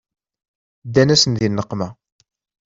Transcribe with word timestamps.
Ddan-asen 0.87 1.33
di 1.39 1.47
nneqma. 1.49 1.87